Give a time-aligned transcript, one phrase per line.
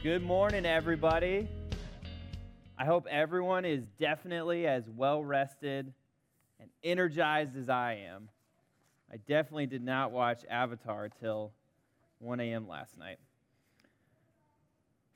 [0.00, 1.48] Good morning, everybody.
[2.78, 5.92] I hope everyone is definitely as well rested
[6.60, 8.28] and energized as I am.
[9.12, 11.50] I definitely did not watch Avatar till
[12.20, 12.68] 1 a.m.
[12.68, 13.18] last night.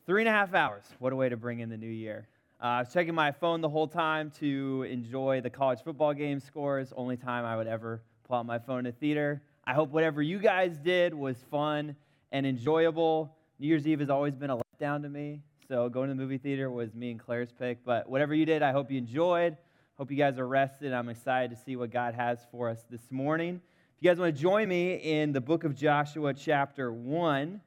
[0.04, 0.82] Three and a half hours.
[0.98, 2.26] What a way to bring in the new year.
[2.60, 6.40] Uh, I was checking my phone the whole time to enjoy the college football game
[6.40, 6.92] scores.
[6.96, 9.42] Only time I would ever pull out my phone in a theater.
[9.64, 11.94] I hope whatever you guys did was fun
[12.32, 13.36] and enjoyable.
[13.60, 16.38] New Year's Eve has always been a letdown to me, so going to the movie
[16.38, 17.84] theater was me and Claire's pick.
[17.84, 19.56] But whatever you did, I hope you enjoyed.
[19.98, 20.92] Hope you guys are rested.
[20.92, 23.60] I'm excited to see what God has for us this morning.
[23.96, 27.60] If you guys want to join me in the book of Joshua, chapter 1,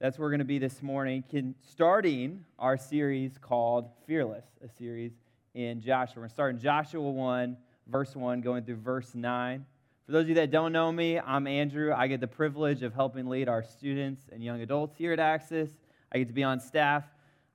[0.00, 1.22] that's where we're going to be this morning,
[1.70, 5.12] starting our series called Fearless, a series
[5.54, 6.14] in Joshua.
[6.16, 7.56] We're going to start in Joshua 1,
[7.86, 9.64] verse 1, going through verse 9.
[10.06, 11.94] For those of you that don't know me, I'm Andrew.
[11.96, 15.70] I get the privilege of helping lead our students and young adults here at Axis.
[16.12, 17.04] I get to be on staff.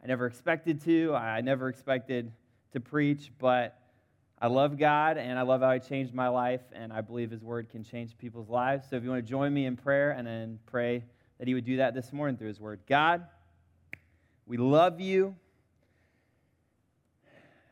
[0.03, 1.13] I never expected to.
[1.13, 2.31] I never expected
[2.73, 3.80] to preach, but
[4.39, 7.44] I love God and I love how He changed my life, and I believe His
[7.44, 8.88] Word can change people's lives.
[8.89, 11.03] So if you want to join me in prayer and then pray
[11.38, 12.80] that He would do that this morning through His Word.
[12.88, 13.25] God,
[14.45, 15.36] we love you.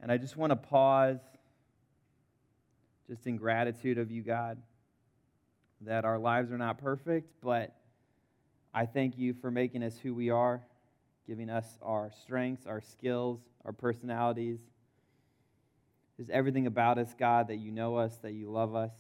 [0.02, 1.20] And I just want to pause
[3.08, 4.58] just in gratitude of you, God,
[5.81, 7.75] that our lives are not perfect, but
[8.73, 10.61] I thank you for making us who we are,
[11.28, 14.59] giving us our strengths, our skills, our personalities.
[16.17, 18.94] Just everything about us, God, that you know us, that you love us.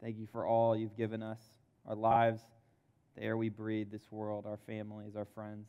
[0.00, 1.40] Thank you for all you've given us,
[1.86, 2.42] our lives,
[3.16, 5.68] the air we breathe, this world, our families, our friends.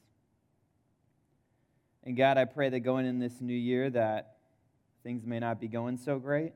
[2.03, 4.37] And God, I pray that going in this new year that
[5.03, 6.53] things may not be going so great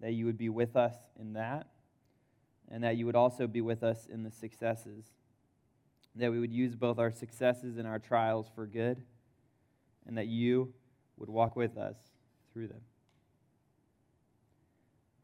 [0.00, 1.66] that you would be with us in that,
[2.70, 5.06] and that you would also be with us in the successes.
[6.16, 9.02] That we would use both our successes and our trials for good,
[10.06, 10.72] and that you
[11.16, 11.96] would walk with us
[12.52, 12.80] through them.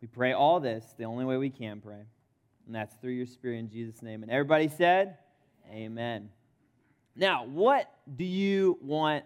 [0.00, 2.02] We pray all this the only way we can pray,
[2.66, 4.22] and that's through your Spirit in Jesus' name.
[4.22, 5.18] And everybody said,
[5.70, 6.30] Amen.
[7.14, 9.24] Now, what do you want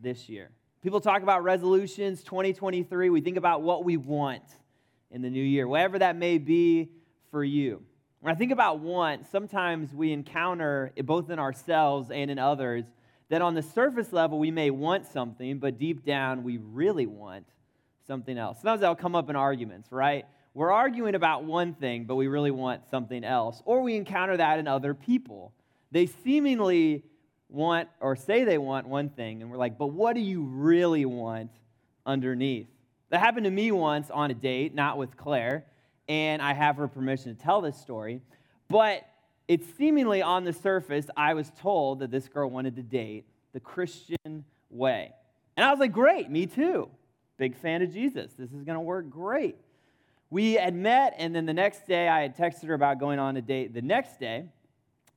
[0.00, 0.50] this year?
[0.82, 3.10] People talk about resolutions 2023.
[3.10, 4.42] We think about what we want
[5.10, 6.90] in the new year, whatever that may be
[7.30, 7.82] for you.
[8.20, 12.84] When I think about want, sometimes we encounter, both in ourselves and in others,
[13.28, 17.46] that on the surface level we may want something, but deep down we really want
[18.06, 18.56] something else.
[18.58, 20.26] Sometimes that'll come up in arguments, right?
[20.52, 23.62] We're arguing about one thing, but we really want something else.
[23.64, 25.52] Or we encounter that in other people.
[25.92, 27.04] They seemingly
[27.48, 31.04] want or say they want one thing, and we're like, but what do you really
[31.04, 31.50] want
[32.04, 32.66] underneath?
[33.10, 35.64] That happened to me once on a date, not with Claire,
[36.08, 38.20] and I have her permission to tell this story.
[38.68, 39.06] But
[39.46, 43.60] it's seemingly on the surface, I was told that this girl wanted to date the
[43.60, 45.12] Christian way.
[45.56, 46.88] And I was like, great, me too.
[47.36, 48.32] Big fan of Jesus.
[48.38, 49.56] This is going to work great.
[50.30, 53.36] We had met, and then the next day I had texted her about going on
[53.36, 54.44] a date the next day.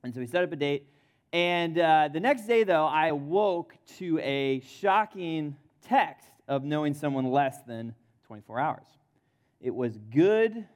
[0.02, 0.86] And so we set up a date.
[1.32, 7.30] And uh, the next day, though, I awoke to a shocking text of knowing someone
[7.30, 7.94] less than
[8.26, 8.86] 24 hours.
[9.60, 10.66] It was good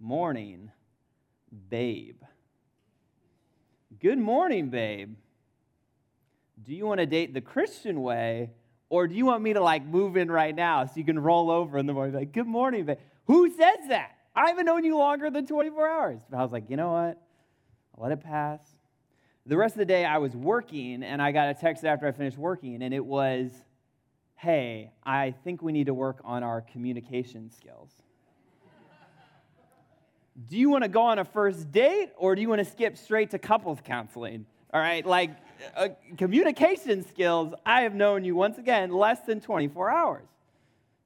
[0.00, 0.70] morning,
[1.68, 2.22] babe.
[4.00, 5.16] Good morning, babe.
[6.62, 8.50] Do you want to date the Christian way,
[8.88, 11.50] or do you want me to like move in right now so you can roll
[11.50, 12.14] over in the morning?
[12.14, 12.98] Like, good morning, babe.
[13.26, 14.12] Who says that?
[14.34, 16.20] I haven't known you longer than 24 hours.
[16.30, 17.22] But I was like, you know what?
[17.96, 18.60] I'll let it pass.
[19.46, 22.12] The rest of the day, I was working, and I got a text after I
[22.12, 23.50] finished working, and it was,
[24.34, 27.90] hey, I think we need to work on our communication skills.
[30.48, 32.96] Do you want to go on a first date or do you want to skip
[32.96, 34.46] straight to couples counseling?
[34.72, 35.30] All right, like
[35.74, 35.88] uh,
[36.18, 40.26] communication skills, I have known you once again less than 24 hours.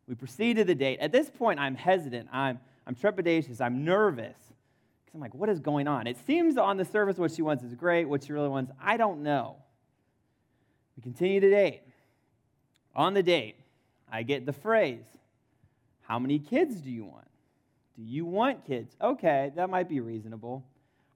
[0.09, 0.99] We proceed to the date.
[0.99, 4.35] At this point, I'm hesitant, I'm, I'm trepidatious, I'm nervous.
[5.05, 6.09] Because I'm like, what is going on?
[6.09, 8.97] It seems on the surface what she wants is great, what she really wants, I
[8.97, 9.57] don't know.
[10.97, 11.83] We continue to date.
[12.97, 13.57] On the date,
[14.11, 15.05] I get the phrase,
[16.03, 17.30] How many kids do you want?
[18.01, 18.97] Do you want kids?
[18.99, 20.65] Okay, that might be reasonable.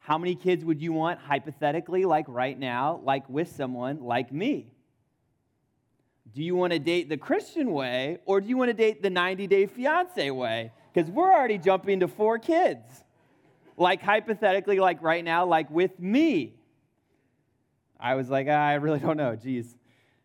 [0.00, 4.70] How many kids would you want, hypothetically, like right now, like with someone like me?
[6.34, 9.08] Do you want to date the Christian way or do you want to date the
[9.08, 10.72] 90 day fiance way?
[10.92, 12.84] Because we're already jumping to four kids.
[13.78, 16.52] Like hypothetically, like right now, like with me.
[17.98, 19.75] I was like, ah, I really don't know, geez.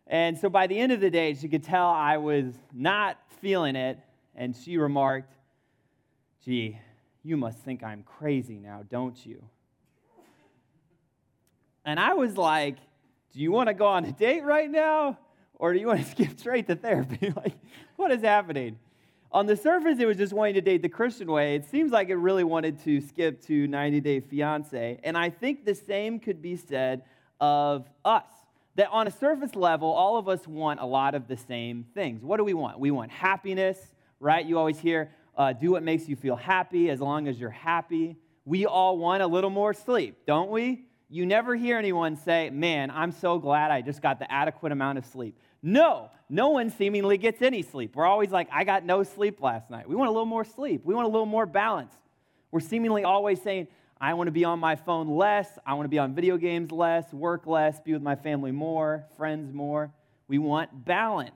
[0.06, 3.76] And so by the end of the day, she could tell I was not feeling
[3.76, 3.98] it.
[4.34, 5.32] And she remarked,
[6.44, 6.78] Gee,
[7.22, 9.42] you must think I'm crazy now, don't you?
[11.84, 12.76] And I was like,
[13.32, 15.18] do you want to go on a date right now?
[15.54, 17.32] Or do you want to skip straight to therapy?
[17.36, 17.54] like,
[17.96, 18.78] what is happening?
[19.32, 21.54] On the surface, it was just wanting to date the Christian way.
[21.54, 24.98] It seems like it really wanted to skip to 90 Day Fiance.
[25.04, 27.02] And I think the same could be said
[27.40, 28.24] of us.
[28.74, 32.24] That on a surface level, all of us want a lot of the same things.
[32.24, 32.80] What do we want?
[32.80, 33.78] We want happiness,
[34.18, 34.44] right?
[34.44, 35.10] You always hear,
[35.40, 38.14] uh, do what makes you feel happy as long as you're happy.
[38.44, 40.84] We all want a little more sleep, don't we?
[41.08, 44.98] You never hear anyone say, Man, I'm so glad I just got the adequate amount
[44.98, 45.38] of sleep.
[45.62, 47.96] No, no one seemingly gets any sleep.
[47.96, 49.88] We're always like, I got no sleep last night.
[49.88, 50.82] We want a little more sleep.
[50.84, 51.94] We want a little more balance.
[52.50, 55.48] We're seemingly always saying, I want to be on my phone less.
[55.64, 59.06] I want to be on video games less, work less, be with my family more,
[59.16, 59.90] friends more.
[60.28, 61.32] We want balance.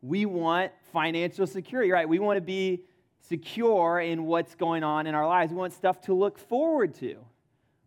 [0.00, 2.08] We want financial security, right?
[2.08, 2.84] We want to be
[3.28, 5.52] secure in what's going on in our lives.
[5.52, 7.16] We want stuff to look forward to.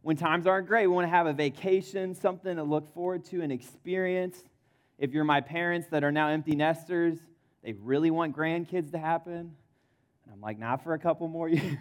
[0.01, 3.41] When times aren't great, we want to have a vacation, something to look forward to,
[3.41, 4.43] an experience.
[4.97, 7.17] If you're my parents that are now empty nesters,
[7.63, 9.55] they really want grandkids to happen.
[10.25, 11.77] And I'm like, not for a couple more years.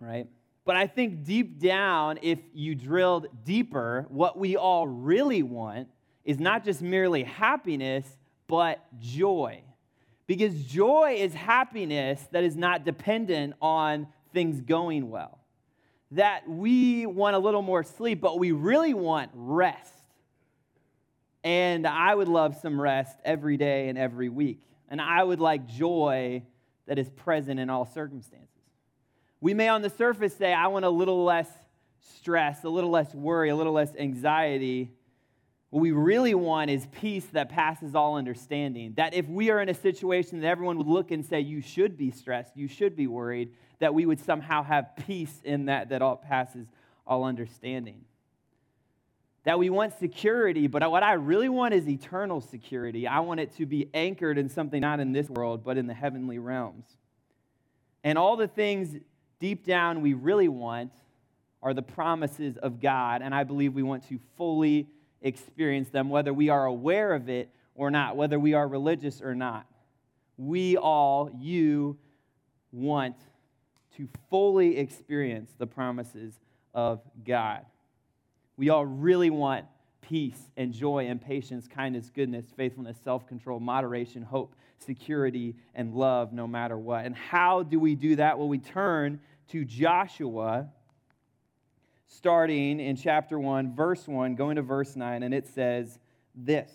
[0.00, 0.26] right?
[0.64, 5.88] But I think deep down, if you drilled deeper, what we all really want
[6.24, 8.06] is not just merely happiness,
[8.50, 9.62] but joy.
[10.26, 15.38] Because joy is happiness that is not dependent on things going well.
[16.10, 19.94] That we want a little more sleep, but we really want rest.
[21.44, 24.60] And I would love some rest every day and every week.
[24.88, 26.42] And I would like joy
[26.86, 28.48] that is present in all circumstances.
[29.40, 31.48] We may on the surface say, I want a little less
[32.18, 34.90] stress, a little less worry, a little less anxiety.
[35.70, 38.94] What we really want is peace that passes all understanding.
[38.96, 41.96] That if we are in a situation that everyone would look and say, you should
[41.96, 46.02] be stressed, you should be worried, that we would somehow have peace in that that
[46.02, 46.66] all passes
[47.06, 48.04] all understanding
[49.44, 53.06] that we want security, but what I really want is eternal security.
[53.06, 55.94] I want it to be anchored in something not in this world, but in the
[55.94, 56.84] heavenly realms.
[58.04, 58.96] And all the things
[59.38, 60.92] deep down we really want
[61.62, 64.88] are the promises of God, and I believe we want to fully
[65.22, 69.34] experience them, whether we are aware of it or not, whether we are religious or
[69.34, 69.66] not.
[70.36, 71.98] We all, you,
[72.72, 73.16] want
[73.96, 76.34] to fully experience the promises
[76.74, 77.64] of God.
[78.56, 79.66] We all really want
[80.00, 86.32] peace and joy and patience, kindness, goodness, faithfulness, self control, moderation, hope, security, and love
[86.32, 87.04] no matter what.
[87.04, 88.38] And how do we do that?
[88.38, 90.68] Well, we turn to Joshua,
[92.12, 95.98] starting in chapter 1, verse 1, going to verse 9, and it says
[96.34, 96.70] this.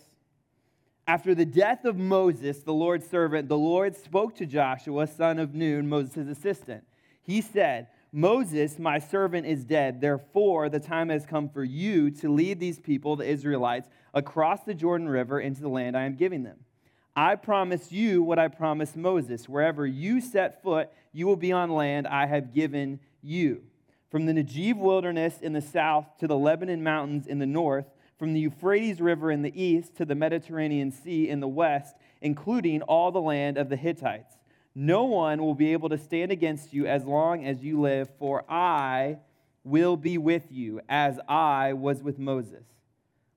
[1.08, 5.54] After the death of Moses, the Lord's servant, the Lord spoke to Joshua, son of
[5.54, 6.84] Nun, Moses' assistant.
[7.22, 10.00] He said, Moses, my servant, is dead.
[10.00, 14.74] Therefore, the time has come for you to lead these people, the Israelites, across the
[14.74, 16.60] Jordan River into the land I am giving them.
[17.14, 19.50] I promise you what I promised Moses.
[19.50, 23.64] Wherever you set foot, you will be on land I have given you.
[24.16, 27.84] From the Negev wilderness in the south to the Lebanon mountains in the north,
[28.18, 32.82] from the Euphrates River in the east to the Mediterranean Sea in the west, including
[32.84, 34.38] all the land of the Hittites.
[34.74, 38.50] No one will be able to stand against you as long as you live, for
[38.50, 39.18] I
[39.66, 42.64] will be with you as I was with Moses.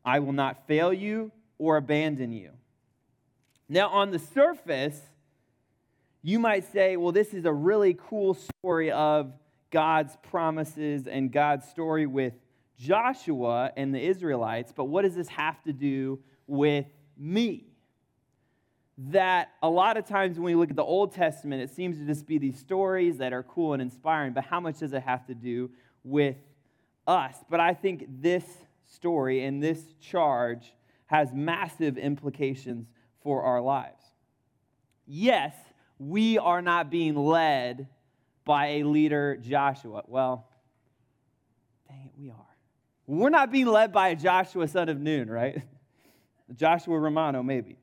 [0.05, 2.53] I will not fail you or abandon you.
[3.69, 5.01] Now, on the surface,
[6.23, 9.33] you might say, well, this is a really cool story of
[9.71, 12.35] God's promises and God's story with
[12.77, 17.69] Joshua and the Israelites, but what does this have to do with me?
[18.99, 22.05] that a lot of times when we look at the Old Testament, it seems to
[22.05, 25.25] just be these stories that are cool and inspiring, but how much does it have
[25.27, 25.71] to do
[26.03, 26.37] with
[27.07, 27.37] us?
[27.49, 28.45] But I think this
[28.85, 30.75] story and this charge
[31.07, 32.89] has massive implications
[33.23, 34.03] for our lives.
[35.07, 35.55] Yes,
[35.99, 37.89] we are not being led
[38.49, 40.05] by a leader, Joshua.
[40.07, 40.49] Well,
[41.87, 42.57] dang it, we are.
[43.07, 45.63] We're not being led by a Joshua son of Nun, right?
[46.57, 47.77] Joshua Romano, maybe.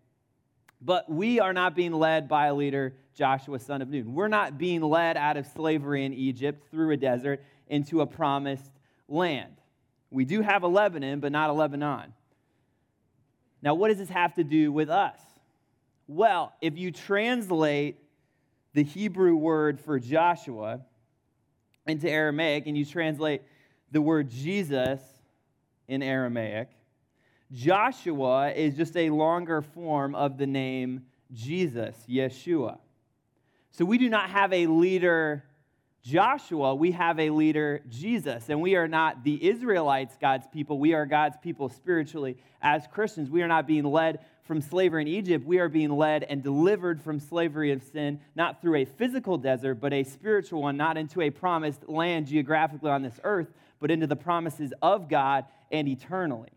[0.82, 4.16] But we are not being led by a leader, Joshua, son of Nun.
[4.16, 8.72] We're not being led out of slavery in Egypt through a desert into a promised
[9.08, 9.54] land.
[10.10, 12.12] We do have a Lebanon, but not a Lebanon.
[13.62, 15.20] Now, what does this have to do with us?
[16.08, 18.00] Well, if you translate
[18.76, 20.82] the Hebrew word for Joshua
[21.88, 23.42] into Aramaic and you translate
[23.90, 25.00] the word Jesus
[25.88, 26.68] in Aramaic,
[27.54, 32.78] Joshua is just a longer form of the name Jesus, Yeshua.
[33.72, 35.46] So we do not have a leader,
[36.04, 40.80] Joshua, we have a leader, Jesus, and we are not the Israelites, God's people.
[40.80, 43.30] We are God's people spiritually as Christians.
[43.30, 45.46] We are not being led from slavery in Egypt.
[45.46, 49.76] We are being led and delivered from slavery of sin, not through a physical desert,
[49.76, 54.08] but a spiritual one, not into a promised land geographically on this earth, but into
[54.08, 56.50] the promises of God and eternally.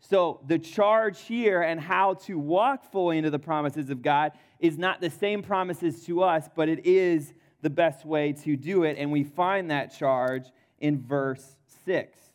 [0.00, 4.78] So, the charge here and how to walk fully into the promises of God is
[4.78, 8.96] not the same promises to us, but it is the best way to do it.
[8.98, 10.46] And we find that charge
[10.78, 12.25] in verse 6.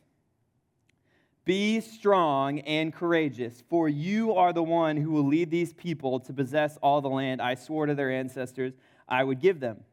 [1.44, 6.34] Be strong and courageous, for you are the one who will lead these people to
[6.34, 8.74] possess all the land I swore to their ancestors
[9.10, 9.84] I would give them.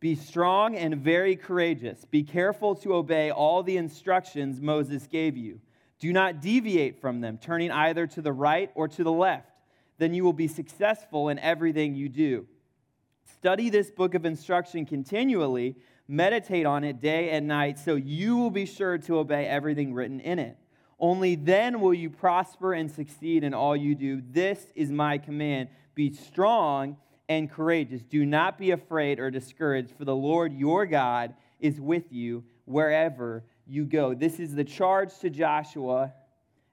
[0.00, 2.04] Be strong and very courageous.
[2.04, 5.60] Be careful to obey all the instructions Moses gave you.
[6.00, 9.48] Do not deviate from them, turning either to the right or to the left.
[9.98, 12.46] Then you will be successful in everything you do.
[13.32, 15.76] Study this book of instruction continually,
[16.08, 20.20] meditate on it day and night, so you will be sure to obey everything written
[20.20, 20.58] in it.
[20.98, 24.22] Only then will you prosper and succeed in all you do.
[24.30, 26.96] This is my command be strong
[27.28, 28.02] and courageous.
[28.02, 33.44] Do not be afraid or discouraged, for the Lord your God is with you wherever
[33.66, 34.14] you go.
[34.14, 36.12] This is the charge to Joshua,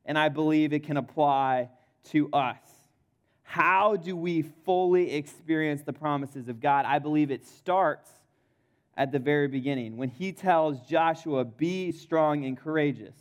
[0.05, 1.69] and I believe it can apply
[2.09, 2.57] to us.
[3.43, 6.85] How do we fully experience the promises of God?
[6.85, 8.09] I believe it starts
[8.95, 13.15] at the very beginning when he tells Joshua, Be strong and courageous.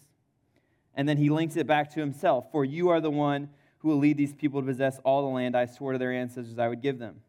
[0.95, 3.99] And then he links it back to himself For you are the one who will
[3.99, 6.83] lead these people to possess all the land I swore to their ancestors I would
[6.83, 7.21] give them.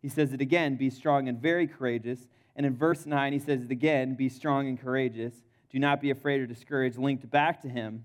[0.00, 2.28] He says it again, Be strong and very courageous.
[2.54, 5.34] And in verse 9, he says it again, Be strong and courageous.
[5.70, 8.04] Do not be afraid or discouraged, linked back to him,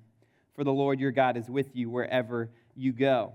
[0.55, 3.33] for the Lord your God is with you wherever you go.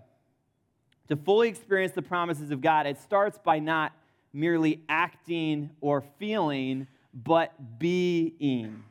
[1.08, 3.92] To fully experience the promises of God, it starts by not
[4.32, 8.82] merely acting or feeling, but being.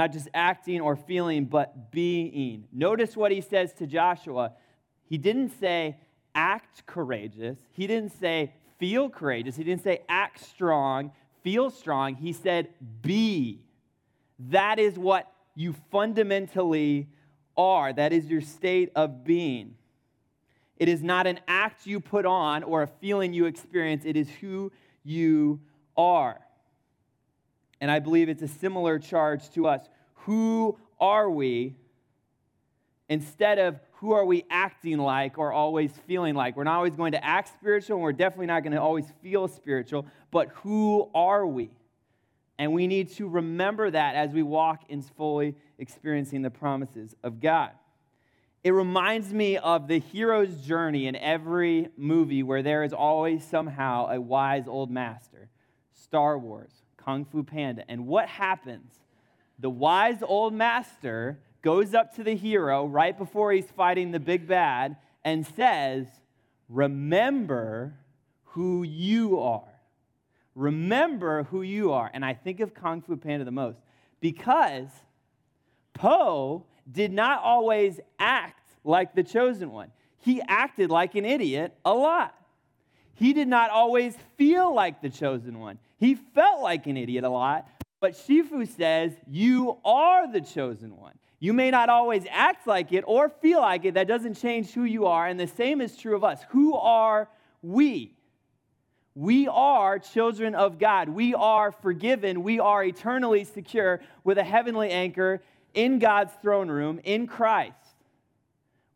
[0.00, 2.64] Not just acting or feeling, but being.
[2.72, 4.52] Notice what he says to Joshua.
[5.04, 5.98] He didn't say,
[6.34, 7.58] act courageous.
[7.72, 9.56] He didn't say, feel courageous.
[9.56, 12.14] He didn't say, act strong, feel strong.
[12.14, 12.68] He said,
[13.02, 13.60] be.
[14.38, 17.10] That is what you fundamentally
[17.54, 17.92] are.
[17.92, 19.74] That is your state of being.
[20.78, 24.30] It is not an act you put on or a feeling you experience, it is
[24.30, 24.72] who
[25.04, 25.60] you
[25.94, 26.40] are.
[27.80, 29.88] And I believe it's a similar charge to us.
[30.26, 31.76] Who are we?
[33.08, 36.56] Instead of who are we acting like or always feeling like?
[36.56, 39.48] We're not always going to act spiritual, and we're definitely not going to always feel
[39.48, 41.70] spiritual, but who are we?
[42.58, 47.40] And we need to remember that as we walk in fully experiencing the promises of
[47.40, 47.70] God.
[48.62, 54.08] It reminds me of the hero's journey in every movie where there is always somehow
[54.10, 55.48] a wise old master.
[55.94, 57.84] Star Wars, Kung Fu Panda.
[57.88, 58.92] And what happens?
[59.58, 64.46] The wise old master goes up to the hero right before he's fighting the big
[64.46, 66.06] bad and says,
[66.68, 67.94] Remember
[68.44, 69.64] who you are.
[70.54, 72.10] Remember who you are.
[72.12, 73.78] And I think of Kung Fu Panda the most
[74.20, 74.88] because
[75.94, 79.90] Po did not always act like the chosen one.
[80.18, 82.34] He acted like an idiot a lot.
[83.20, 85.78] He did not always feel like the chosen one.
[85.98, 87.68] He felt like an idiot a lot.
[88.00, 91.12] But Shifu says, You are the chosen one.
[91.38, 93.92] You may not always act like it or feel like it.
[93.92, 95.26] That doesn't change who you are.
[95.26, 96.40] And the same is true of us.
[96.48, 97.28] Who are
[97.60, 98.14] we?
[99.14, 101.10] We are children of God.
[101.10, 102.42] We are forgiven.
[102.42, 105.42] We are eternally secure with a heavenly anchor
[105.74, 107.74] in God's throne room in Christ.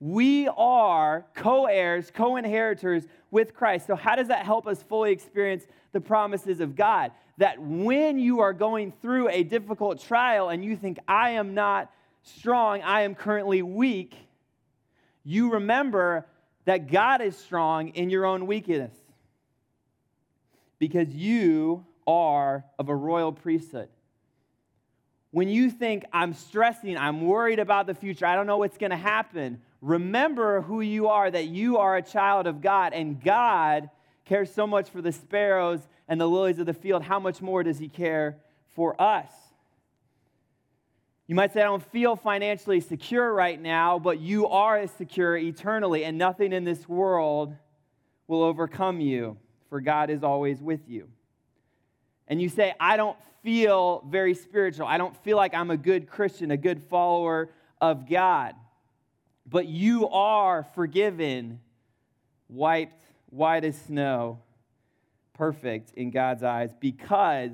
[0.01, 3.05] We are co heirs, co inheritors
[3.35, 3.89] with Christ.
[3.89, 7.11] So, how does that help us fully experience the promises of God?
[7.37, 11.91] That when you are going through a difficult trial and you think, I am not
[12.23, 14.15] strong, I am currently weak,
[15.25, 16.27] you remember
[16.65, 18.93] that God is strong in your own weakness
[20.79, 23.89] because you are of a royal priesthood.
[25.33, 28.91] When you think, I'm stressing, I'm worried about the future, I don't know what's going
[28.91, 33.91] to happen, remember who you are, that you are a child of God, and God
[34.25, 37.03] cares so much for the sparrows and the lilies of the field.
[37.03, 38.39] How much more does He care
[38.75, 39.31] for us?
[41.27, 46.05] You might say, I don't feel financially secure right now, but you are secure eternally,
[46.05, 47.55] and nothing in this world
[48.27, 49.37] will overcome you
[49.69, 51.09] for God is always with you.
[52.27, 54.87] And you say, I don't feel very spiritual.
[54.87, 57.51] I don't feel like I'm a good Christian, a good follower
[57.83, 58.55] of God.
[59.47, 61.61] But you are forgiven,
[62.49, 64.41] wiped white as snow,
[65.35, 67.53] perfect in God's eyes, because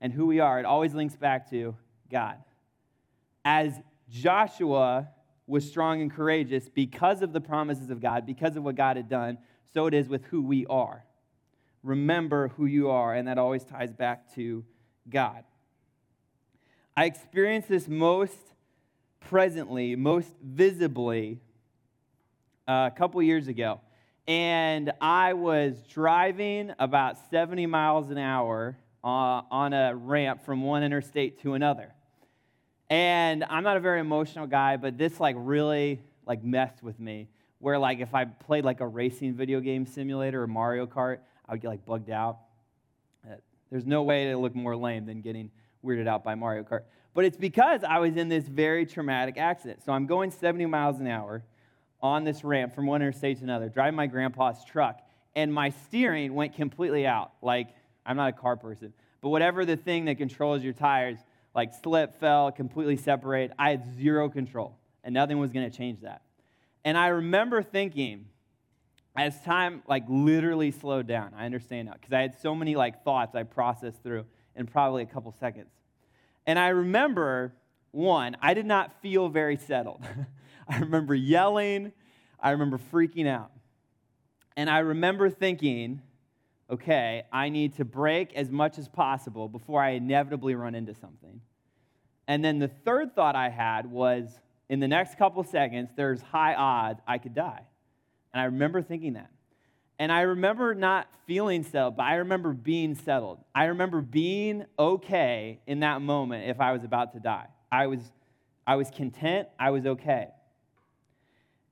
[0.00, 1.76] and who we are, it always links back to
[2.10, 2.36] God.
[3.44, 3.74] As
[4.08, 5.08] Joshua
[5.46, 9.08] was strong and courageous because of the promises of God, because of what God had
[9.08, 9.38] done,
[9.72, 11.04] so it is with who we are.
[11.82, 14.64] Remember who you are, and that always ties back to
[15.08, 15.44] God.
[16.96, 18.36] I experienced this most
[19.20, 21.38] presently, most visibly,
[22.66, 23.80] uh, a couple years ago.
[24.26, 30.82] And I was driving about 70 miles an hour uh, on a ramp from one
[30.82, 31.92] interstate to another.
[32.88, 37.28] And I'm not a very emotional guy, but this like really like messed with me.
[37.58, 41.52] Where like if I played like a racing video game simulator or Mario Kart, I
[41.52, 42.38] would get like bugged out.
[43.24, 43.34] Uh,
[43.70, 45.50] there's no way to look more lame than getting
[45.84, 46.82] weirded out by Mario Kart.
[47.14, 49.82] But it's because I was in this very traumatic accident.
[49.84, 51.42] So I'm going 70 miles an hour
[52.00, 55.00] on this ramp from one interstate to another, driving my grandpa's truck,
[55.34, 57.32] and my steering went completely out.
[57.42, 57.68] Like,
[58.06, 61.18] I'm not a car person, but whatever the thing that controls your tires,
[61.54, 63.52] like slip, fell, completely separate.
[63.58, 66.22] I had zero control, and nothing was going to change that.
[66.84, 68.26] And I remember thinking,
[69.16, 73.04] as time like literally slowed down, I understand now because I had so many like
[73.04, 74.24] thoughts I processed through
[74.60, 75.70] in probably a couple seconds.
[76.46, 77.52] And I remember
[77.90, 80.04] one, I did not feel very settled.
[80.68, 81.92] I remember yelling,
[82.38, 83.50] I remember freaking out.
[84.56, 86.02] And I remember thinking,
[86.68, 91.40] okay, I need to brake as much as possible before I inevitably run into something.
[92.28, 94.28] And then the third thought I had was
[94.68, 97.62] in the next couple seconds, there's high odds I could die.
[98.32, 99.30] And I remember thinking that.
[100.00, 103.38] And I remember not feeling settled, but I remember being settled.
[103.54, 107.48] I remember being okay in that moment if I was about to die.
[107.70, 108.00] I was,
[108.66, 110.28] I was content, I was okay.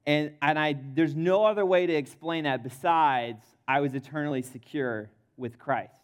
[0.06, 5.08] And, and I, there's no other way to explain that besides I was eternally secure
[5.38, 5.94] with Christ.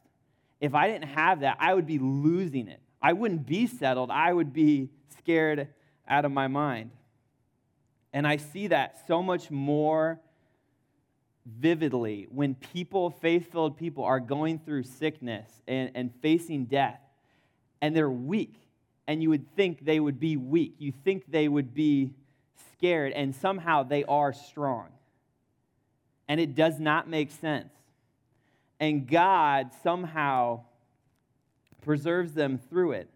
[0.62, 2.80] If I didn't have that, I would be losing it.
[3.02, 4.10] I wouldn't be settled.
[4.10, 4.88] I would be
[5.18, 5.68] scared
[6.08, 6.90] out of my mind.
[8.14, 10.20] And I see that so much more
[11.46, 17.00] vividly when people, faith filled people, are going through sickness and, and facing death,
[17.80, 18.54] and they're weak.
[19.06, 20.76] And you would think they would be weak.
[20.78, 22.10] You think they would be
[22.72, 24.88] scared, and somehow they are strong.
[26.26, 27.72] And it does not make sense.
[28.80, 30.62] And God somehow
[31.82, 33.10] preserves them through it.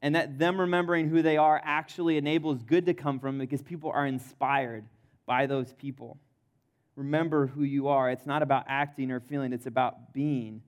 [0.00, 3.90] And that them remembering who they are actually enables good to come from because people
[3.90, 4.84] are inspired
[5.26, 6.18] by those people.
[6.98, 8.10] Remember who you are.
[8.10, 10.62] It's not about acting or feeling, it's about being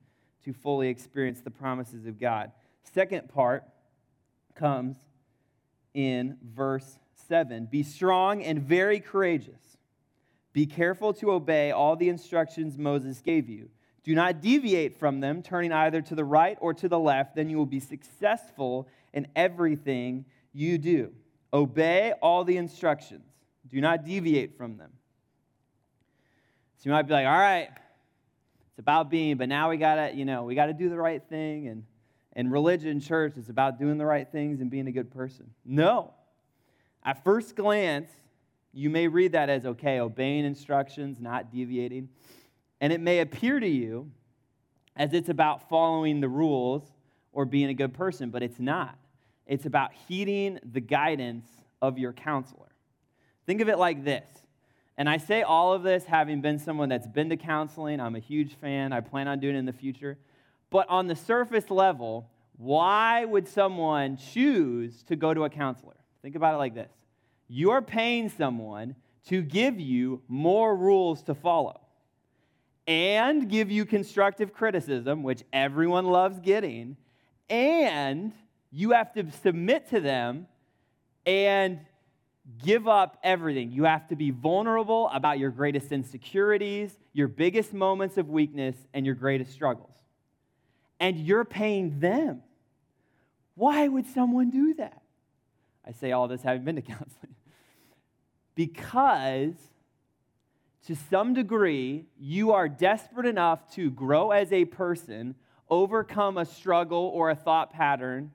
[0.45, 2.53] to fully experience the promises of God.
[2.93, 3.65] Second part
[4.55, 4.95] comes
[5.93, 9.59] in verse 7 Be strong and very courageous.
[10.53, 13.69] Be careful to obey all the instructions Moses gave you.
[14.05, 17.49] Do not deviate from them, turning either to the right or to the left, then
[17.49, 21.11] you will be successful in everything you do.
[21.51, 23.25] Obey all the instructions.
[23.67, 24.91] Do not deviate from them.
[26.81, 27.69] So you might be like, all right,
[28.71, 31.67] it's about being, but now we gotta, you know, we gotta do the right thing.
[31.67, 31.83] And,
[32.33, 35.51] and religion, church, is about doing the right things and being a good person.
[35.63, 36.11] No.
[37.05, 38.09] At first glance,
[38.73, 42.09] you may read that as okay, obeying instructions, not deviating.
[42.79, 44.09] And it may appear to you
[44.95, 46.81] as it's about following the rules
[47.31, 48.97] or being a good person, but it's not.
[49.45, 51.45] It's about heeding the guidance
[51.79, 52.71] of your counselor.
[53.45, 54.25] Think of it like this.
[55.01, 57.99] And I say all of this having been someone that's been to counseling.
[57.99, 58.93] I'm a huge fan.
[58.93, 60.19] I plan on doing it in the future.
[60.69, 65.95] But on the surface level, why would someone choose to go to a counselor?
[66.21, 66.91] Think about it like this
[67.47, 71.81] you're paying someone to give you more rules to follow
[72.85, 76.95] and give you constructive criticism, which everyone loves getting,
[77.49, 78.33] and
[78.69, 80.45] you have to submit to them
[81.25, 81.79] and
[82.63, 83.71] give up everything.
[83.71, 89.05] You have to be vulnerable about your greatest insecurities, your biggest moments of weakness, and
[89.05, 89.95] your greatest struggles.
[90.99, 92.43] And you're paying them.
[93.55, 95.01] Why would someone do that?
[95.85, 97.35] I say all this having been to counseling.
[98.55, 99.53] because
[100.87, 105.35] to some degree, you are desperate enough to grow as a person,
[105.69, 108.31] overcome a struggle or a thought pattern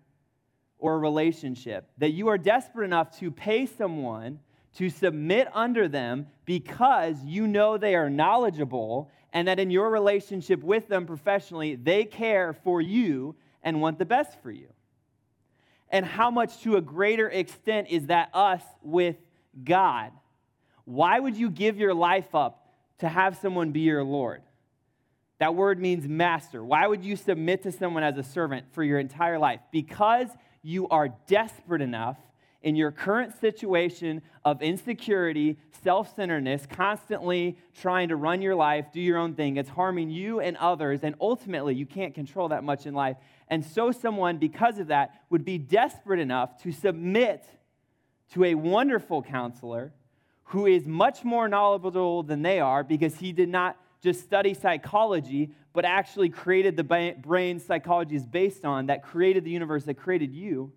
[0.79, 4.39] or relationship, that you are desperate enough to pay someone
[4.75, 10.63] to submit under them because you know they are knowledgeable and that in your relationship
[10.63, 14.69] with them professionally, they care for you and want the best for you
[15.91, 19.17] and how much to a greater extent is that us with
[19.63, 20.13] God?
[20.85, 24.43] Why would you give your life up to have someone be your Lord?
[25.39, 26.65] That word means master.
[26.65, 29.61] Why would you submit to someone as a servant for your entire life?
[29.71, 30.29] Because
[30.67, 32.19] you are desperate enough
[32.61, 39.01] in your current situation of insecurity, self centeredness, constantly trying to run your life, do
[39.01, 39.57] your own thing.
[39.57, 43.17] It's harming you and others, and ultimately, you can't control that much in life.
[43.47, 47.45] And so, someone, because of that, would be desperate enough to submit
[48.33, 49.93] to a wonderful counselor
[50.47, 55.53] who is much more knowledgeable than they are because he did not just study psychology,
[55.77, 60.33] but actually created the brain psychology is based on, that created the universe, that created
[60.33, 60.73] you.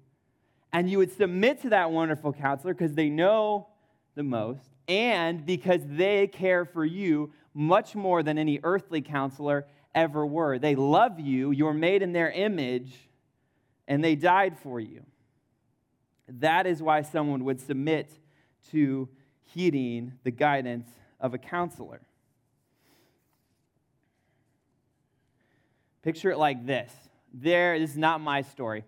[0.74, 3.70] And you would submit to that wonderful counselor because they know
[4.16, 10.26] the most and because they care for you much more than any earthly counselor ever
[10.26, 10.60] were.
[10.60, 12.94] They love you, you're made in their image,
[13.88, 15.06] and they died for you.
[16.28, 18.12] That is why someone would submit
[18.72, 19.08] to
[19.46, 20.90] heeding the guidance
[21.22, 22.02] of a counselor.
[26.10, 26.92] Picture it like this.
[27.36, 28.84] There, this is not my story,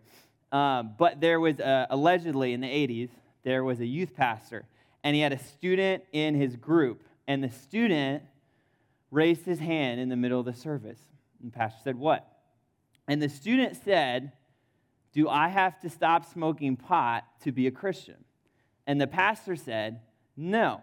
[0.51, 3.09] um, but there was a, allegedly in the 80s,
[3.43, 4.65] there was a youth pastor,
[5.03, 8.23] and he had a student in his group, and the student
[9.11, 10.97] raised his hand in the middle of the service.
[11.39, 12.27] And the pastor said, What?
[13.07, 14.31] And the student said,
[15.13, 18.17] Do I have to stop smoking pot to be a Christian?
[18.87, 20.01] And the pastor said,
[20.35, 20.81] No.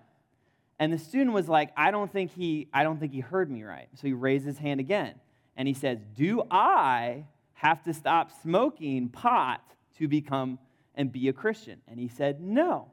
[0.78, 3.64] And the student was like, I don't think he, I don't think he heard me
[3.64, 3.88] right.
[3.96, 5.16] So he raised his hand again.
[5.58, 9.60] And he says, Do I have to stop smoking pot
[9.98, 10.58] to become
[10.94, 11.82] and be a Christian?
[11.88, 12.92] And he said, No.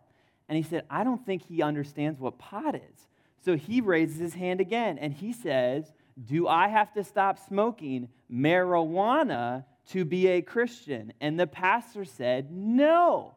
[0.50, 3.08] And he said, I don't think he understands what pot is.
[3.46, 5.94] So he raises his hand again and he says,
[6.26, 11.14] Do I have to stop smoking marijuana to be a Christian?
[11.22, 13.36] And the pastor said, No.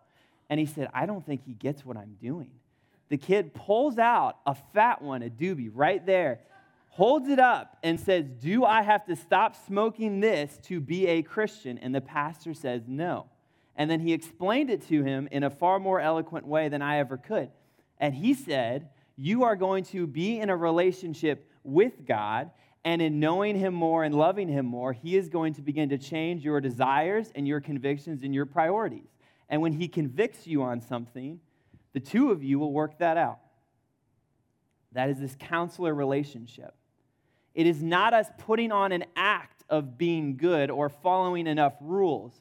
[0.48, 2.50] And he said, I don't think he gets what I'm doing.
[3.10, 6.40] The kid pulls out a fat one, a doobie, right there,
[6.88, 11.22] holds it up, and says, Do I have to stop smoking this to be a
[11.22, 11.78] Christian?
[11.78, 13.26] And the pastor says, No.
[13.76, 16.98] And then he explained it to him in a far more eloquent way than I
[16.98, 17.50] ever could.
[17.98, 22.52] And he said, you are going to be in a relationship with God,
[22.84, 25.98] and in knowing Him more and loving Him more, He is going to begin to
[25.98, 29.08] change your desires and your convictions and your priorities.
[29.48, 31.40] And when He convicts you on something,
[31.92, 33.40] the two of you will work that out.
[34.92, 36.76] That is this counselor relationship.
[37.54, 42.32] It is not us putting on an act of being good or following enough rules.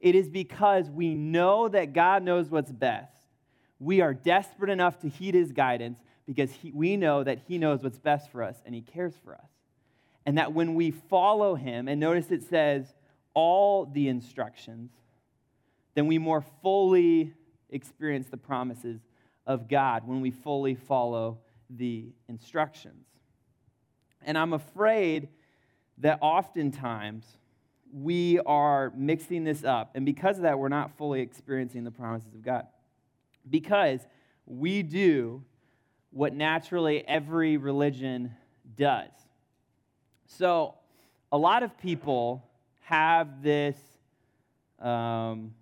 [0.00, 3.12] It is because we know that God knows what's best.
[3.78, 7.82] We are desperate enough to heed his guidance because he, we know that He knows
[7.82, 9.48] what's best for us and He cares for us.
[10.26, 12.92] And that when we follow Him, and notice it says
[13.32, 14.90] all the instructions,
[15.94, 17.32] then we more fully
[17.70, 19.00] experience the promises
[19.46, 21.38] of God when we fully follow
[21.70, 23.06] the instructions.
[24.26, 25.28] And I'm afraid
[25.98, 27.24] that oftentimes
[27.92, 29.92] we are mixing this up.
[29.94, 32.66] And because of that, we're not fully experiencing the promises of God.
[33.48, 34.00] Because
[34.44, 35.44] we do
[36.10, 38.34] what naturally every religion
[38.76, 39.10] does.
[40.26, 40.74] So,
[41.30, 42.44] a lot of people
[42.82, 43.76] have this,
[44.80, 45.54] um,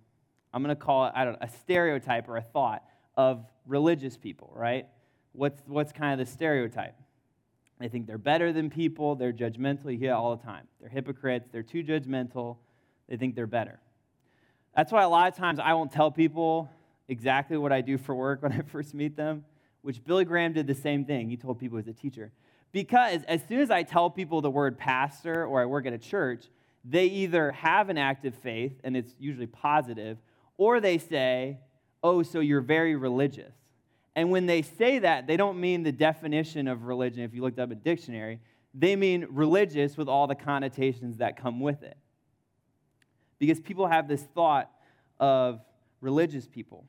[0.53, 2.83] I'm going to call it, I don't know, a stereotype or a thought
[3.15, 4.87] of religious people, right?
[5.33, 6.95] What's, what's kind of the stereotype?
[7.79, 10.67] They think they're better than people, they're judgmental, you hear all the time.
[10.79, 12.57] They're hypocrites, they're too judgmental,
[13.09, 13.79] they think they're better.
[14.75, 16.69] That's why a lot of times I won't tell people
[17.07, 19.43] exactly what I do for work when I first meet them
[19.85, 21.29] which Billy Graham did the same thing.
[21.29, 22.31] He told people he was a teacher.
[22.71, 25.99] Because as soon as I tell people the word pastor or I work at a
[25.99, 26.45] church,
[26.83, 30.17] they either have an active faith, and it's usually positive,
[30.57, 31.59] or they say,
[32.01, 33.53] Oh, so you're very religious.
[34.15, 37.59] And when they say that, they don't mean the definition of religion if you looked
[37.59, 38.39] up a dictionary.
[38.73, 41.97] They mean religious with all the connotations that come with it.
[43.39, 44.71] Because people have this thought
[45.19, 45.59] of
[45.99, 46.85] religious people.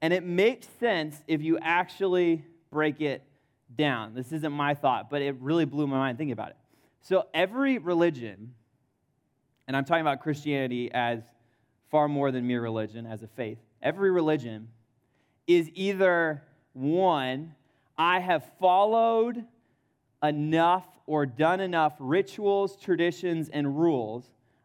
[0.00, 3.22] And it makes sense if you actually break it
[3.74, 4.14] down.
[4.14, 6.56] This isn't my thought, but it really blew my mind thinking about it.
[7.00, 8.52] So, every religion,
[9.66, 11.22] and I'm talking about Christianity as
[11.90, 14.68] far more than mere religion, as a faith, every religion
[15.46, 17.54] is either one,
[17.96, 19.44] I have followed
[20.22, 24.24] enough or done enough rituals, traditions, and rules.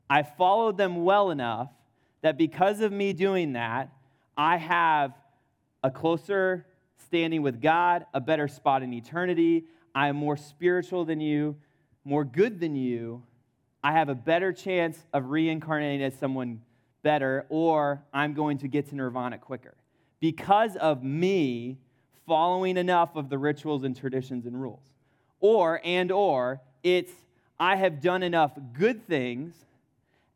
[0.09, 1.69] I followed them well enough
[2.21, 3.89] that because of me doing that,
[4.35, 5.13] I have
[5.83, 6.65] a closer
[7.05, 9.65] standing with God, a better spot in eternity.
[9.93, 11.55] I am more spiritual than you,
[12.03, 13.23] more good than you.
[13.83, 16.61] I have a better chance of reincarnating as someone
[17.03, 19.75] better, or I'm going to get to nirvana quicker.
[20.21, 21.77] Because of me
[22.25, 24.79] following enough of the rituals and traditions and rules.
[25.41, 27.11] Or, and or, it's
[27.59, 29.53] I have done enough good things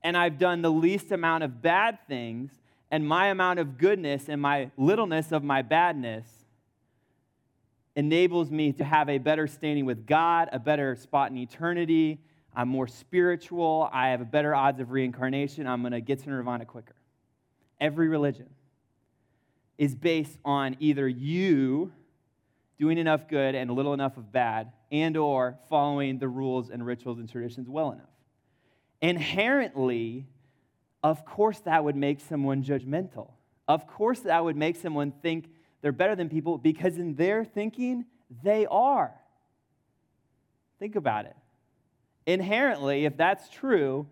[0.05, 2.51] and I've done the least amount of bad things,
[2.91, 6.27] and my amount of goodness and my littleness of my badness
[7.95, 12.19] enables me to have a better standing with God, a better spot in eternity.
[12.55, 13.89] I'm more spiritual.
[13.91, 15.65] I have a better odds of reincarnation.
[15.65, 16.95] I'm going to get to nirvana quicker.
[17.81, 18.47] Every religion
[19.77, 21.91] is based on either you
[22.77, 26.85] doing enough good and a little enough of bad and or following the rules and
[26.85, 28.09] rituals and traditions well enough.
[29.01, 30.27] Inherently
[31.03, 33.31] of course that would make someone judgmental.
[33.67, 35.49] Of course that would make someone think
[35.81, 38.05] they're better than people because in their thinking
[38.43, 39.13] they are.
[40.79, 41.35] Think about it.
[42.25, 44.07] Inherently if that's true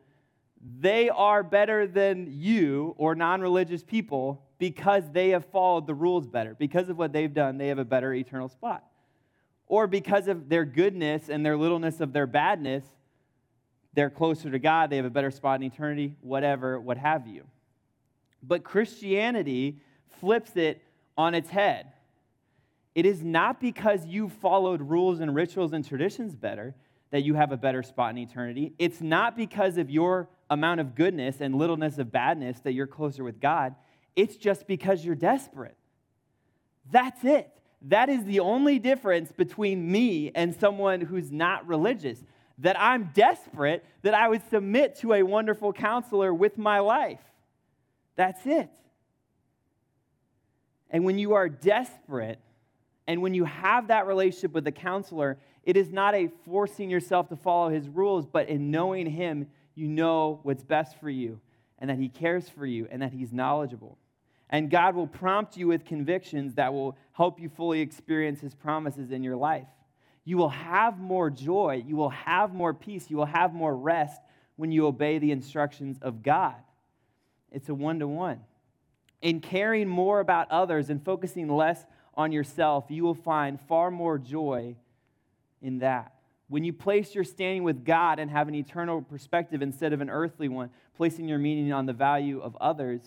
[0.80, 6.55] they are better than you or non-religious people because they have followed the rules better.
[6.57, 8.83] Because of what they've done, they have a better eternal spot.
[9.67, 12.83] Or because of their goodness and their littleness of their badness,
[13.93, 17.43] they're closer to God, they have a better spot in eternity, whatever, what have you.
[18.41, 19.79] But Christianity
[20.19, 20.81] flips it
[21.17, 21.93] on its head.
[22.95, 26.75] It is not because you followed rules and rituals and traditions better
[27.11, 28.73] that you have a better spot in eternity.
[28.79, 33.23] It's not because of your amount of goodness and littleness of badness that you're closer
[33.23, 33.75] with God.
[34.15, 35.76] It's just because you're desperate.
[36.91, 37.49] That's it.
[37.84, 42.19] That is the only difference between me and someone who's not religious.
[42.60, 47.19] That I'm desperate, that I would submit to a wonderful counselor with my life.
[48.15, 48.69] That's it.
[50.89, 52.39] And when you are desperate,
[53.08, 57.30] and when you have that relationship with the counselor, it is not a forcing yourself
[57.30, 61.39] to follow his rules, but in knowing him, you know what's best for you,
[61.80, 63.97] and that he cares for you, and that he's knowledgeable.
[64.49, 69.12] And God will prompt you with convictions that will help you fully experience His promises
[69.12, 69.67] in your life.
[70.25, 74.21] You will have more joy, you will have more peace, you will have more rest
[74.56, 76.56] when you obey the instructions of God.
[77.51, 78.41] It's a one to one.
[79.21, 84.17] In caring more about others and focusing less on yourself, you will find far more
[84.17, 84.75] joy
[85.62, 86.13] in that.
[86.49, 90.10] When you place your standing with God and have an eternal perspective instead of an
[90.10, 93.01] earthly one, placing your meaning on the value of others,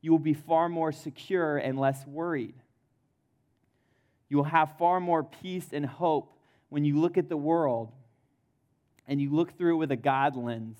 [0.00, 2.54] you will be far more secure and less worried.
[4.28, 6.32] You will have far more peace and hope
[6.68, 7.92] when you look at the world
[9.06, 10.78] and you look through it with a God lens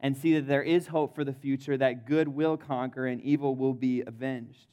[0.00, 3.54] and see that there is hope for the future, that good will conquer and evil
[3.54, 4.68] will be avenged.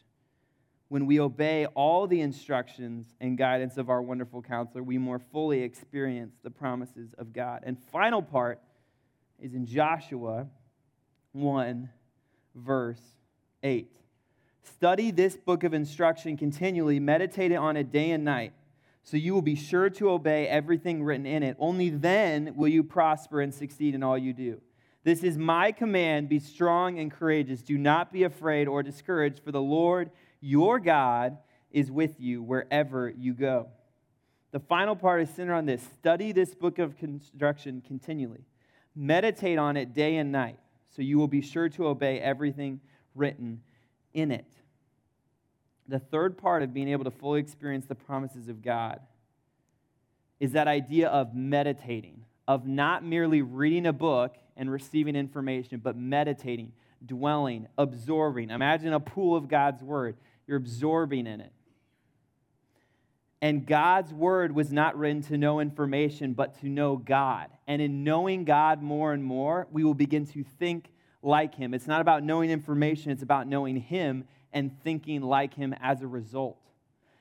[0.87, 5.61] When we obey all the instructions and guidance of our wonderful counselor, we more fully
[5.61, 7.61] experience the promises of God.
[7.63, 8.59] And final part
[9.39, 10.47] is in Joshua
[11.33, 11.89] 1,
[12.55, 13.18] verse
[13.63, 13.89] 8.
[14.63, 18.53] Study this book of instruction continually, meditate on it day and night,
[19.03, 21.55] so you will be sure to obey everything written in it.
[21.59, 24.61] Only then will you prosper and succeed in all you do.
[25.03, 27.61] This is my command be strong and courageous.
[27.61, 31.37] Do not be afraid or discouraged, for the Lord your God
[31.71, 33.67] is with you wherever you go.
[34.51, 38.45] The final part is centered on this study this book of instruction continually,
[38.95, 42.81] meditate on it day and night, so you will be sure to obey everything
[43.19, 43.61] written
[44.13, 44.47] in it.
[45.87, 48.99] The third part of being able to fully experience the promises of God
[50.39, 55.97] is that idea of meditating, of not merely reading a book and receiving information, but
[55.97, 56.71] meditating,
[57.05, 58.49] dwelling, absorbing.
[58.49, 60.15] Imagine a pool of God's word.
[60.47, 61.51] You're absorbing in it.
[63.41, 67.47] And God's word was not written to know information, but to know God.
[67.67, 71.73] And in knowing God more and more, we will begin to think like him.
[71.73, 76.07] It's not about knowing information, it's about knowing him and thinking like him as a
[76.07, 76.57] result.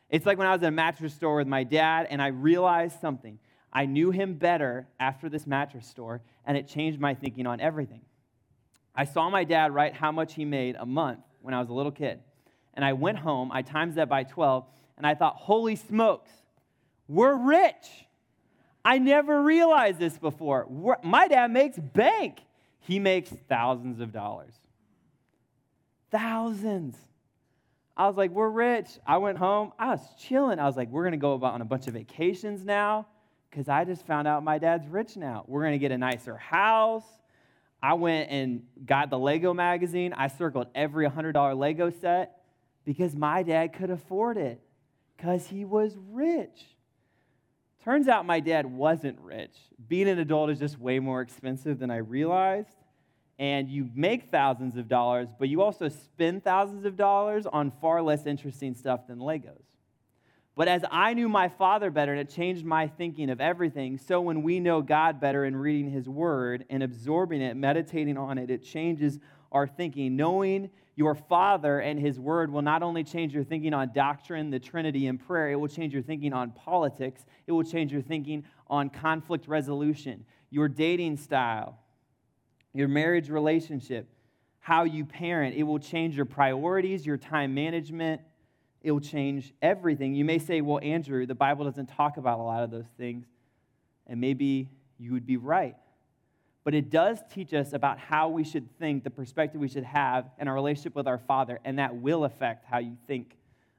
[0.08, 3.00] It's like when I was at a mattress store with my dad and I realized
[3.00, 3.38] something.
[3.72, 8.00] I knew him better after this mattress store, and it changed my thinking on everything.
[8.94, 11.74] I saw my dad write how much he made a month when I was a
[11.74, 12.20] little kid.
[12.74, 14.64] And I went home, I times that by 12,
[14.96, 16.30] and I thought, holy smokes,
[17.06, 18.06] we're rich.
[18.84, 20.66] I never realized this before.
[20.68, 22.40] We're, my dad makes bank
[22.88, 24.54] he makes thousands of dollars.
[26.10, 26.96] Thousands.
[27.94, 28.88] I was like, we're rich.
[29.06, 29.72] I went home.
[29.78, 30.58] I was chilling.
[30.58, 33.06] I was like, we're going to go about on a bunch of vacations now
[33.50, 35.44] because I just found out my dad's rich now.
[35.46, 37.04] We're going to get a nicer house.
[37.82, 40.14] I went and got the Lego magazine.
[40.14, 42.40] I circled every $100 Lego set
[42.86, 44.62] because my dad could afford it
[45.14, 46.64] because he was rich.
[47.84, 49.56] Turns out my dad wasn't rich.
[49.88, 52.78] Being an adult is just way more expensive than I realized
[53.38, 58.02] and you make thousands of dollars, but you also spend thousands of dollars on far
[58.02, 59.62] less interesting stuff than Legos.
[60.56, 64.20] But as I knew my Father better and it changed my thinking of everything, so
[64.20, 68.50] when we know God better in reading His Word and absorbing it, meditating on it,
[68.50, 69.20] it changes
[69.52, 70.16] our thinking.
[70.16, 74.58] Knowing your Father and His Word will not only change your thinking on doctrine, the
[74.58, 78.44] Trinity, and prayer, it will change your thinking on politics, it will change your thinking
[78.66, 81.78] on conflict resolution, your dating style,
[82.74, 84.08] your marriage relationship,
[84.58, 85.54] how you parent.
[85.54, 88.20] It will change your priorities, your time management
[88.82, 90.14] it will change everything.
[90.14, 93.26] You may say, well, Andrew, the Bible doesn't talk about a lot of those things.
[94.06, 95.76] And maybe you would be right.
[96.64, 100.28] But it does teach us about how we should think, the perspective we should have
[100.38, 103.36] in our relationship with our Father, and that will affect how you think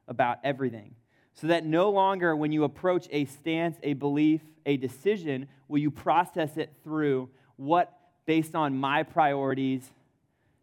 [0.08, 0.94] about everything.
[1.34, 5.90] So that no longer, when you approach a stance, a belief, a decision, will you
[5.90, 9.88] process it through what, based on my priorities,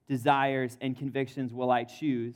[0.07, 2.35] desires, and convictions, will I choose?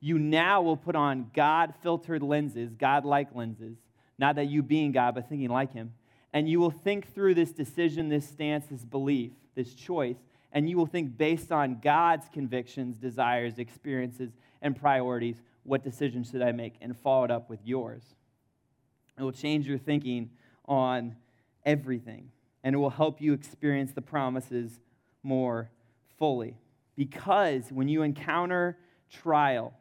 [0.00, 3.76] you now will put on God filtered lenses, God like lenses,
[4.18, 5.92] not that you being God, but thinking like Him.
[6.32, 10.18] And you will think through this decision, this stance, this belief, this choice,
[10.52, 16.42] and you will think based on God's convictions, desires, experiences, and priorities what decision should
[16.42, 18.02] I make, and follow it up with yours.
[19.18, 20.30] It will change your thinking
[20.66, 21.16] on
[21.64, 22.30] everything,
[22.64, 24.80] and it will help you experience the promises
[25.22, 25.70] more
[26.18, 26.56] fully.
[26.96, 28.78] Because when you encounter
[29.10, 29.74] trial,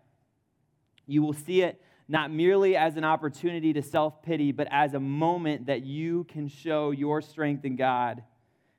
[1.08, 5.00] you will see it not merely as an opportunity to self pity, but as a
[5.00, 8.24] moment that you can show your strength in God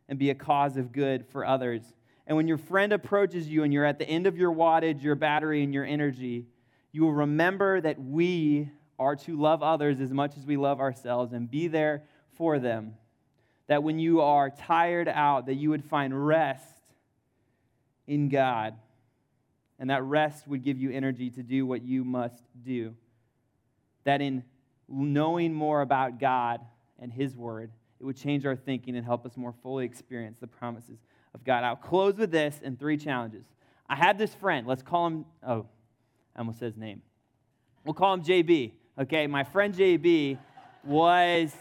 [0.08, 1.82] and be a cause of good for others.
[2.26, 5.14] And when your friend approaches you and you're at the end of your wattage, your
[5.14, 6.46] battery, and your energy,
[6.90, 11.32] you will remember that we are to love others as much as we love ourselves
[11.32, 12.02] and be there
[12.36, 12.94] for them.
[13.68, 16.82] That when you are tired out, that you would find rest
[18.08, 18.74] in God
[19.78, 22.94] and that rest would give you energy to do what you must do.
[24.04, 24.44] That in
[24.88, 26.60] knowing more about God
[26.98, 30.46] and His Word, it would change our thinking and help us more fully experience the
[30.46, 30.98] promises
[31.34, 31.64] of God.
[31.64, 33.44] I'll close with this and three challenges.
[33.88, 35.66] I had this friend, let's call him, oh,
[36.34, 37.02] I almost said his name.
[37.84, 38.72] We'll call him JB.
[38.98, 40.38] Okay, my friend JB
[40.84, 41.52] was,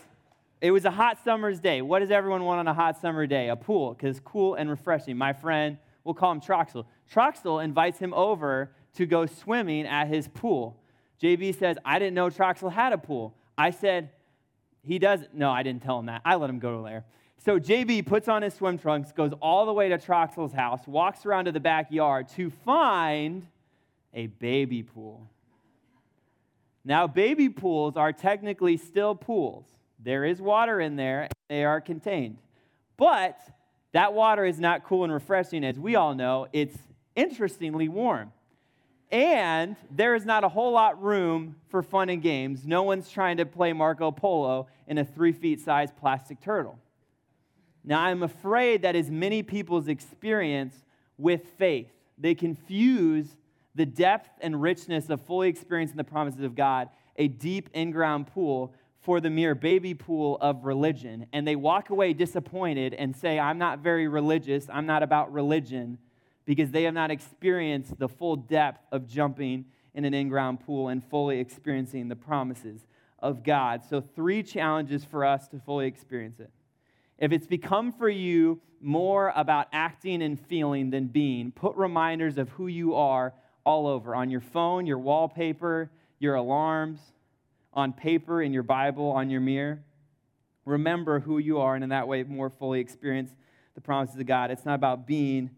[0.62, 1.82] it was a hot summer's day.
[1.82, 3.49] What does everyone want on a hot summer day?
[3.49, 5.17] A pool, because cool and refreshing.
[5.17, 6.86] My friend We'll call him Troxel.
[7.13, 10.82] Troxel invites him over to go swimming at his pool.
[11.22, 13.34] JB says, I didn't know Troxel had a pool.
[13.58, 14.12] I said,
[14.86, 15.34] he doesn't.
[15.34, 16.22] No, I didn't tell him that.
[16.24, 17.06] I let him go to there.
[17.44, 21.26] So JB puts on his swim trunks, goes all the way to Troxel's house, walks
[21.26, 23.48] around to the backyard to find
[24.14, 25.28] a baby pool.
[26.84, 29.66] Now, baby pools are technically still pools.
[30.00, 32.38] There is water in there, and they are contained.
[32.98, 33.40] But
[33.92, 36.48] that water is not cool and refreshing, as we all know.
[36.54, 36.78] It's
[37.16, 38.32] interestingly warm.
[39.12, 42.65] And there is not a whole lot room for fun and games.
[42.65, 46.78] No one's trying to play Marco Polo in a three feet sized plastic turtle.
[47.84, 50.76] Now, I'm afraid that is many people's experience
[51.17, 51.89] with faith.
[52.17, 53.36] They confuse
[53.74, 58.28] the depth and richness of fully experiencing the promises of God, a deep in ground
[58.28, 61.26] pool, for the mere baby pool of religion.
[61.32, 65.98] And they walk away disappointed and say, I'm not very religious, I'm not about religion,
[66.50, 70.88] because they have not experienced the full depth of jumping in an in ground pool
[70.88, 72.88] and fully experiencing the promises
[73.20, 73.84] of God.
[73.88, 76.50] So, three challenges for us to fully experience it.
[77.20, 82.50] If it's become for you more about acting and feeling than being, put reminders of
[82.50, 87.00] who you are all over on your phone, your wallpaper, your alarms
[87.76, 89.84] on paper, in your Bible, on your mirror.
[90.66, 93.30] Remember who you are, and in that way, more fully experience
[93.76, 94.50] the promises of God.
[94.50, 95.52] It's not about being,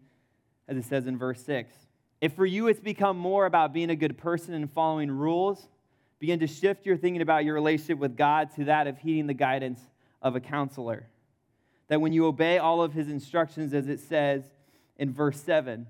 [0.68, 1.72] as it says in verse 6.
[2.20, 5.68] If for you it's become more about being a good person and following rules,
[6.18, 9.34] begin to shift your thinking about your relationship with God to that of heeding the
[9.34, 9.80] guidance
[10.20, 11.06] of a counselor.
[11.88, 14.44] That when you obey all of his instructions, as it says
[14.96, 15.86] in verse 7,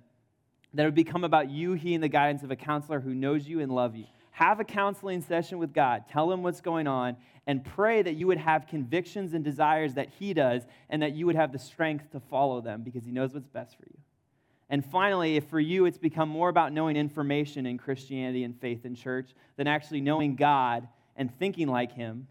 [0.75, 3.61] that it would become about you heeding the guidance of a counselor who knows you
[3.61, 7.65] and loves you have a counseling session with God, tell him what's going on, and
[7.65, 11.37] pray that you would have convictions and desires that he does, and that you would
[11.37, 13.99] have the strength to follow them because he knows what's best for you.
[14.73, 18.87] And finally, if for you it's become more about knowing information in Christianity and faith
[18.87, 22.27] in church than actually knowing God and thinking like him,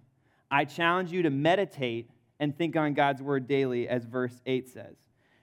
[0.49, 4.95] I challenge you to meditate and think on God's word daily, as verse 8 says.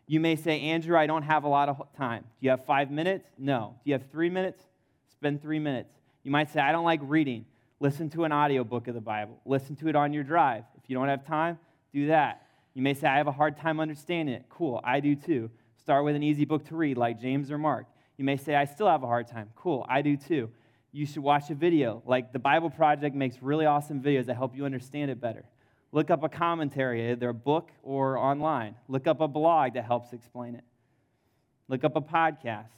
[0.09, 2.23] You may say, Andrew, I don't have a lot of time.
[2.23, 3.29] Do you have five minutes?
[3.39, 3.77] No.
[3.85, 4.65] Do you have three minutes?
[5.13, 5.95] Spend three minutes.
[6.25, 7.47] You might say, I don't like reading.
[7.79, 9.39] Listen to an audiobook of the Bible.
[9.45, 10.65] Listen to it on your drive.
[10.77, 11.61] If you don't have time,
[11.93, 12.43] do that.
[12.75, 14.47] You may say, I have a hard time understanding it.
[14.49, 15.49] Cool, I do too.
[15.89, 17.87] Start with an easy book to read, like James or Mark.
[18.19, 19.49] You may say, I still have a hard time.
[19.57, 20.51] Cool, I do too.
[20.93, 22.03] you should watch a video.
[22.05, 25.47] Like the Bible Project makes really awesome videos that help you understand it better.
[25.91, 28.75] Look up a commentary, either a book or online.
[28.87, 30.65] Look up a blog that helps explain it.
[31.69, 32.69] Look up a podcast.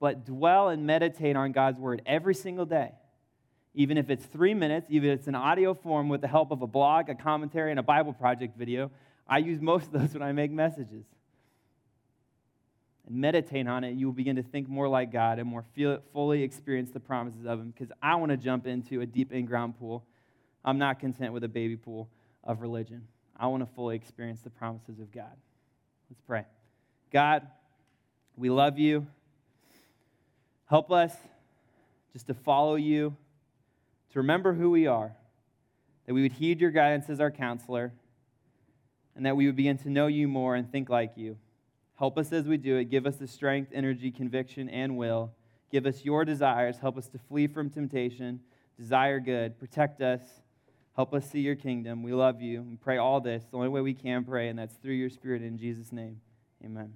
[0.00, 2.90] But dwell and meditate on God's word every single day.
[3.74, 6.62] Even if it's three minutes, even if it's an audio form with the help of
[6.62, 8.90] a blog, a commentary, and a Bible Project video.
[9.28, 11.04] I use most of those when I make messages.
[13.06, 16.00] And meditate on it, you will begin to think more like God and more feel,
[16.12, 17.70] fully experience the promises of Him.
[17.70, 20.04] Because I want to jump into a deep in ground pool.
[20.64, 22.08] I'm not content with a baby pool
[22.42, 23.06] of religion.
[23.36, 25.36] I want to fully experience the promises of God.
[26.10, 26.44] Let's pray.
[27.12, 27.46] God,
[28.36, 29.06] we love you.
[30.66, 31.14] Help us
[32.12, 33.14] just to follow you,
[34.12, 35.12] to remember who we are,
[36.06, 37.92] that we would heed your guidance as our counselor,
[39.14, 41.36] and that we would begin to know you more and think like you.
[41.98, 42.90] Help us as we do it.
[42.90, 45.32] Give us the strength, energy, conviction, and will.
[45.70, 46.78] Give us your desires.
[46.78, 48.40] Help us to flee from temptation,
[48.78, 50.22] desire good, protect us
[50.96, 52.02] Help us see your kingdom.
[52.02, 52.62] We love you.
[52.62, 55.42] We pray all this the only way we can pray, and that's through your Spirit
[55.42, 56.22] in Jesus' name.
[56.64, 56.94] Amen.